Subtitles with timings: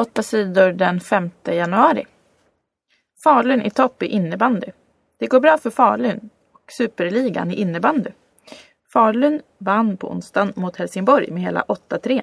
[0.00, 2.06] Åtta sidor den 5 januari.
[3.24, 4.66] Falun i topp i innebandy.
[5.18, 8.10] Det går bra för Falun och superligan i innebandy.
[8.92, 12.22] Falun vann på onsdagen mot Helsingborg med hela 8-3.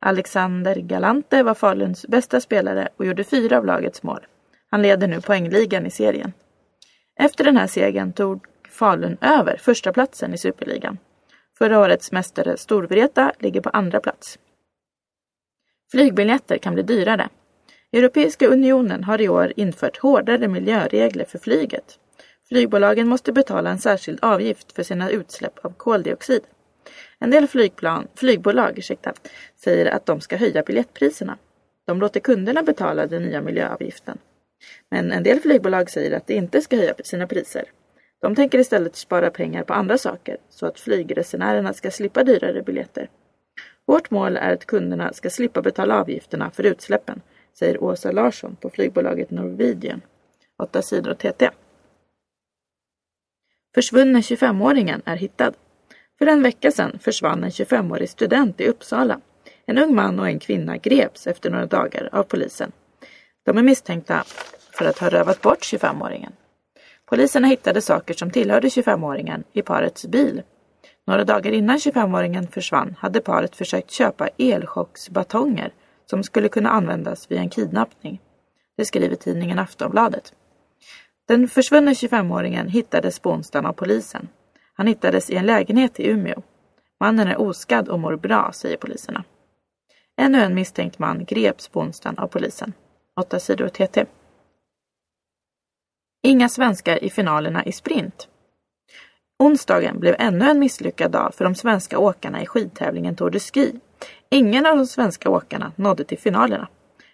[0.00, 4.26] Alexander Galante var Faluns bästa spelare och gjorde fyra av lagets mål.
[4.70, 6.32] Han leder nu poängligan i serien.
[7.20, 10.98] Efter den här segern tog Falun över första platsen i superligan.
[11.58, 14.38] Förra årets mästare Storvreta ligger på andra plats.
[15.90, 17.28] Flygbiljetter kan bli dyrare.
[17.92, 21.98] Europeiska unionen har i år infört hårdare miljöregler för flyget.
[22.48, 26.42] Flygbolagen måste betala en särskild avgift för sina utsläpp av koldioxid.
[27.18, 29.12] En del flygplan, flygbolag ursäkta,
[29.56, 31.38] säger att de ska höja biljettpriserna.
[31.86, 34.18] De låter kunderna betala den nya miljöavgiften.
[34.90, 37.64] Men en del flygbolag säger att de inte ska höja sina priser.
[38.22, 43.08] De tänker istället spara pengar på andra saker så att flygresenärerna ska slippa dyrare biljetter.
[43.86, 47.20] Vårt mål är att kunderna ska slippa betala avgifterna för utsläppen,
[47.58, 50.00] säger Åsa Larsson på flygbolaget Norwegian.
[50.62, 51.50] 8 sidor TT.
[53.74, 55.52] Försvunne 25-åringen är hittad.
[56.18, 59.20] För en vecka sedan försvann en 25-årig student i Uppsala.
[59.66, 62.72] En ung man och en kvinna greps efter några dagar av polisen.
[63.44, 64.24] De är misstänkta
[64.70, 66.32] för att ha rövat bort 25-åringen.
[67.04, 70.42] Poliserna hittade saker som tillhörde 25-åringen i parets bil.
[71.06, 75.72] Några dagar innan 25-åringen försvann hade paret försökt köpa elchocksbatonger
[76.06, 78.20] som skulle kunna användas vid en kidnappning.
[78.76, 80.32] Det skriver tidningen Aftonbladet.
[81.28, 84.28] Den försvunne 25-åringen hittades på onsdagen av polisen.
[84.74, 86.42] Han hittades i en lägenhet i Umeå.
[87.00, 89.24] Mannen är oskadd och mår bra, säger poliserna.
[90.16, 92.72] Ännu en misstänkt man greps på onsdagen av polisen.
[93.20, 94.04] 8 sidor TT.
[96.22, 98.28] Inga svenskar i finalerna i sprint.
[99.38, 103.80] Onsdagen blev ännu en misslyckad dag för de svenska åkarna i skidtävlingen Tour de Ski.
[104.30, 106.68] Ingen av de svenska åkarna nådde till finalerna.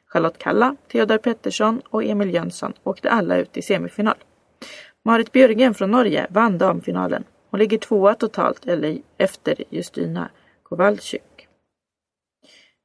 [0.06, 4.14] Charlotte Kalla, Theodor Pettersson och Emil Jönsson åkte alla ut i semifinal.
[5.04, 7.24] Marit Björgen från Norge vann damfinalen.
[7.50, 10.30] Hon ligger tvåa totalt eller efter Justyna
[10.62, 11.48] Kowalczyk.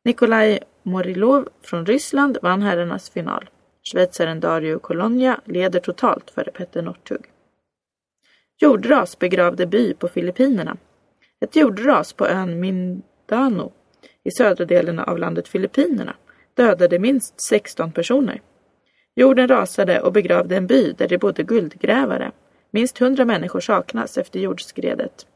[0.06, 3.50] Nikolaj Morilov från Ryssland vann herrarnas final.
[3.84, 7.22] Schweizaren Dario Colonia leder totalt före Petter Northug.
[8.60, 10.78] Jordras begravde by på Filippinerna.
[11.40, 13.72] Ett jordras på ön Mindano
[14.24, 16.16] i södra delen av landet Filippinerna
[16.54, 18.42] dödade minst 16 personer.
[19.16, 22.32] Jorden rasade och begravde en by där det bodde guldgrävare.
[22.72, 25.28] Minst 100 människor saknas efter jordskredet.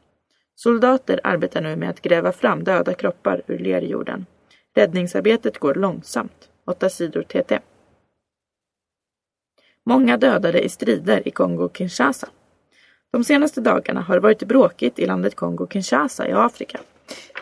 [0.54, 4.26] Soldater arbetar nu med att gräva fram döda kroppar ur lerjorden.
[4.74, 6.48] Räddningsarbetet går långsamt.
[6.64, 7.58] 8 sidor TT.
[9.86, 12.28] Många dödade i strider i Kongo-Kinshasa.
[13.12, 16.80] De senaste dagarna har det varit bråkigt i landet Kongo-Kinshasa i Afrika.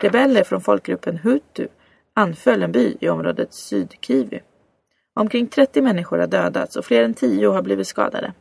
[0.01, 1.67] Rebeller från folkgruppen Hutu
[2.13, 4.39] anföll en by i området Sydkivu.
[5.13, 8.33] Omkring 30 människor har dödats och fler än 10 har blivit skadade.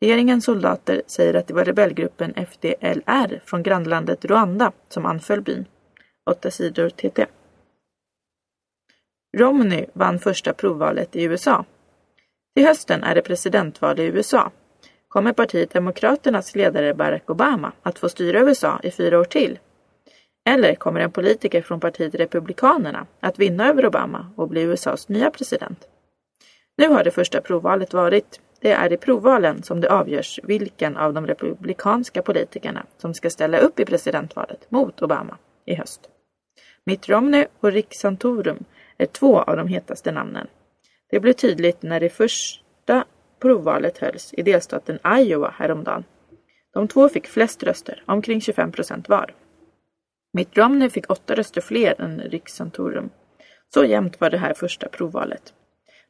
[0.00, 5.64] Regeringens soldater säger att det var rebellgruppen FDLR från grannlandet Rwanda som anföll byn.
[6.30, 7.26] 8 sidor TT.
[9.36, 11.64] Romney vann första provvalet i USA.
[12.54, 14.50] Till hösten är det presidentval i USA.
[15.08, 19.58] Kommer partiet Demokraternas ledare Barack Obama att få styra USA i fyra år till?
[20.48, 25.30] Eller kommer en politiker från partiet Republikanerna att vinna över Obama och bli USAs nya
[25.30, 25.88] president?
[26.78, 28.40] Nu har det första provvalet varit.
[28.60, 33.58] Det är i provvalen som det avgörs vilken av de republikanska politikerna som ska ställa
[33.58, 36.00] upp i presidentvalet mot Obama i höst.
[36.84, 38.64] Mitt Romney och Rick Santorum
[38.98, 40.46] är två av de hetaste namnen.
[41.10, 42.62] Det blev tydligt när det först
[43.40, 46.04] provvalet hölls i delstaten Iowa häromdagen.
[46.72, 49.34] De två fick flest röster, omkring 25 procent var.
[50.32, 53.10] Mitt Romney fick åtta röster fler än Rick Santorum.
[53.74, 55.54] Så jämnt var det här första provvalet.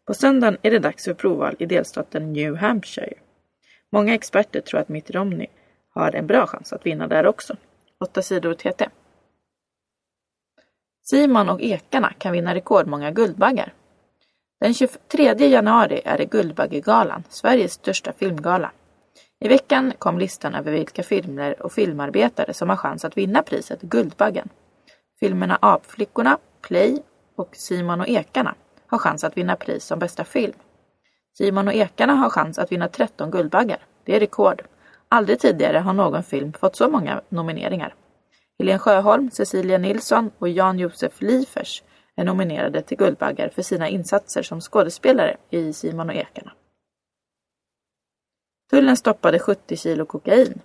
[0.06, 3.14] På söndagen är det dags för provval i delstaten New Hampshire.
[3.92, 5.46] Många experter tror att Mitt Romney
[5.94, 7.56] har en bra chans att vinna där också.
[8.00, 8.88] 8 sidor TT.
[11.02, 13.72] Simon och ekarna kan vinna rekordmånga Guldbaggar.
[14.60, 18.70] Den 23 januari är det Guldbaggegalan, Sveriges största filmgala.
[19.40, 23.82] I veckan kom listan över vilka filmer och filmarbetare som har chans att vinna priset
[23.82, 24.48] Guldbaggen.
[25.20, 27.02] Filmerna Apflickorna, Play
[27.36, 28.54] och Simon och ekarna
[28.86, 30.52] har chans att vinna pris som bästa film.
[31.38, 33.78] Simon och ekarna har chans att vinna 13 Guldbaggar.
[34.04, 34.62] Det är rekord.
[35.08, 37.94] Aldrig tidigare har någon film fått så många nomineringar.
[38.58, 41.82] Helene Sjöholm, Cecilia Nilsson och Jan-Josef Liefers
[42.16, 46.52] är nominerade till Guldbaggar för sina insatser som skådespelare i Simon och ekarna.
[48.70, 50.60] Tullen stoppade 70 kilo kokain.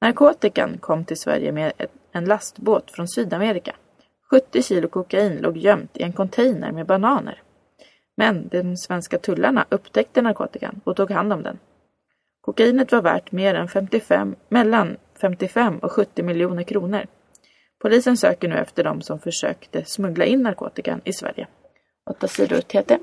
[0.00, 1.72] Narkotikan kom till Sverige med
[2.12, 3.76] en lastbåt från Sydamerika.
[4.30, 7.42] 70 kilo kokain låg gömt i en container med bananer.
[8.16, 11.58] Men de svenska tullarna upptäckte narkotikan och tog hand om den.
[12.40, 17.06] Kokainet var värt mer än 55, mellan 55 och 70 miljoner kronor.
[17.84, 21.46] Polisen söker nu efter dem som försökte smuggla in narkotikan i Sverige.
[22.10, 22.98] Åtta sidor TT.